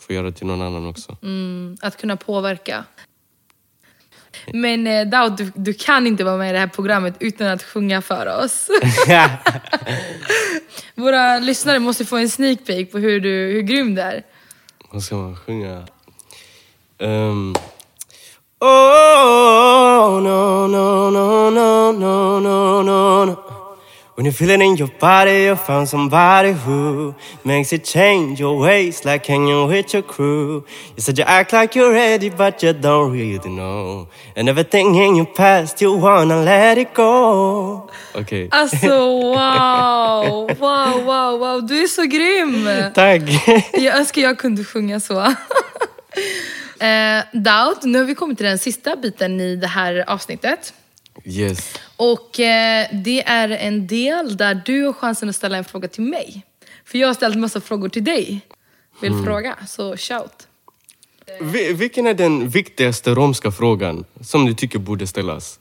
[0.00, 1.16] får göra det till någon annan också.
[1.22, 2.84] Mm, att kunna påverka.
[4.52, 7.62] Men eh, Daud, du, du, kan inte vara med i det här programmet utan att
[7.62, 8.68] sjunga för oss.
[10.94, 14.22] Våra lyssnare måste få en sneak peek på hur, du, hur grym du är.
[14.92, 15.86] Vad ska man sjunga?
[16.98, 17.56] Um.
[18.60, 23.47] Oh, no, no, no, no, no, no, no.
[24.18, 28.58] When you feel it in your body, you found somebody who makes you change your
[28.58, 30.64] ways like hanging with your crew.
[30.96, 34.08] You said you act like you're ready, but you don't really know.
[34.34, 37.88] And everything in your past, you wanna let it go.
[38.14, 38.48] Okej.
[38.52, 41.60] Alltså wow, wow, wow, wow.
[41.60, 42.68] Du är så grym!
[42.94, 43.22] Tack!
[43.72, 45.20] Jag önskar jag kunde sjunga så.
[46.80, 50.74] eh, Daud, nu har vi kommit till den sista biten i det här avsnittet.
[51.24, 51.78] yes.
[51.98, 56.02] Och eh, det är en del där du har chansen att ställa en fråga till
[56.02, 56.42] mig.
[56.84, 58.40] För jag har ställt massa frågor till dig.
[59.00, 60.48] Vill fråga, så shout.
[61.40, 65.60] Vi- Vilken är den viktigaste romska frågan som du tycker borde ställas?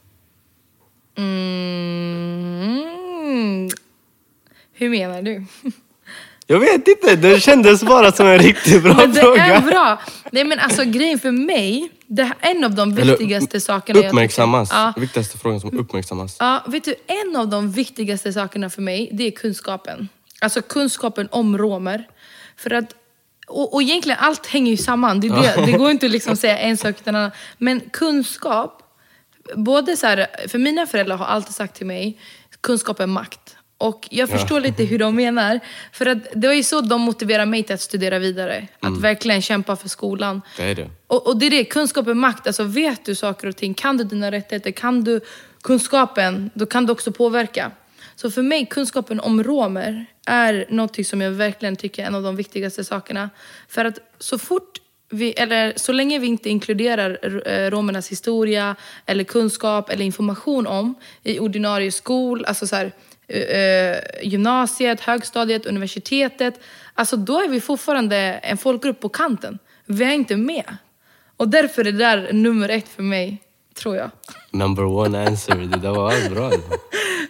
[2.38, 3.70] Mm.
[4.74, 5.46] Hur menar du?
[6.50, 9.44] Jag vet inte, det kändes bara som en riktigt bra Men det fråga.
[9.46, 10.02] är bra.
[10.32, 14.08] Nej men alltså grejen för mig, det här, en av de Eller viktigaste sakerna jag
[14.08, 14.70] Uppmärksammas.
[14.70, 16.36] tycker- Ja, Viktigaste frågan som uppmärksammas.
[16.40, 20.10] Ja, vet du, en av de viktigaste sakerna för mig, det är kunskapen.
[20.42, 22.08] Alltså kunskapen om romer.
[22.58, 22.96] För att,
[23.48, 25.20] och, och egentligen allt hänger ju samman.
[25.20, 27.32] Det, det, det går inte att liksom säga en sak utan en annan.
[27.58, 28.82] Men kunskap,
[29.56, 32.20] både så här, för mina föräldrar har alltid sagt till mig,
[32.62, 33.57] kunskap är makt.
[33.78, 35.60] Och jag förstår lite hur de menar.
[35.92, 38.68] För att det var ju så de motiverar mig till att studera vidare.
[38.80, 40.42] Att verkligen kämpa för skolan.
[40.58, 40.90] Det är det.
[41.08, 42.48] Och, och det är det, kunskap är makt.
[42.48, 45.22] Alltså vet du saker och ting, kan du dina rättigheter, kan du
[45.62, 47.72] kunskapen, då kan du också påverka.
[48.16, 52.24] Så för mig, kunskapen om romer är något som jag verkligen tycker är en av
[52.24, 53.30] de viktigaste sakerna.
[53.68, 59.24] För att så fort vi, eller så länge vi inte inkluderar eh, romernas historia eller
[59.24, 62.92] kunskap eller information om i ordinarie skol, alltså så här,
[63.28, 66.60] eh, eh, gymnasiet, högstadiet, universitetet,
[66.94, 69.60] alltså då är vi fortfarande en folkgrupp på kanten.
[69.86, 70.78] Vi är inte med.
[71.38, 73.42] Och därför är det där nummer ett för mig,
[73.76, 74.12] tror jag.
[74.52, 75.56] Number one answer.
[75.56, 76.52] Det där var bra.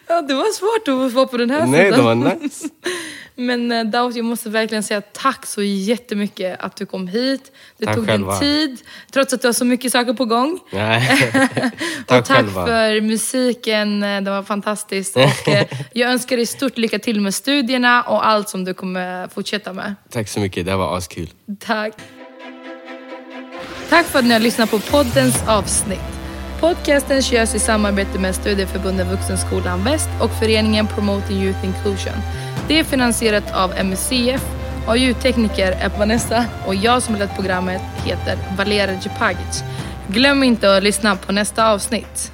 [0.10, 2.00] Ja, det var svårt att vara på den här Nej, sidan.
[2.00, 2.70] det var nice.
[3.40, 7.52] Men uh, Daut, jag måste verkligen säga tack så jättemycket att du kom hit.
[7.78, 8.32] Du Tack tog själva.
[8.32, 8.78] din tid,
[9.12, 10.60] trots att du har så mycket saker på gång.
[10.72, 11.32] Nej.
[12.02, 12.66] och Tack tack själva.
[12.66, 15.16] för musiken, eh, det var fantastiskt.
[15.16, 19.28] Och, eh, jag önskar dig stort lycka till med studierna och allt som du kommer
[19.28, 19.96] fortsätta med.
[20.10, 21.30] Tack så mycket, det var askul.
[21.60, 21.94] Tack.
[23.90, 26.00] Tack för att ni har lyssnat på poddens avsnitt.
[26.60, 32.14] Podcasten görs i samarbete med Studieförbundet Vuxenskolan Väst och föreningen Promoting Youth Inclusion.
[32.68, 34.42] Det är finansierat av MUCF
[34.88, 39.64] och ljudtekniker är Vanessa och jag som lett programmet heter Valera Djupagic.
[40.08, 42.32] Glöm inte att lyssna på nästa avsnitt.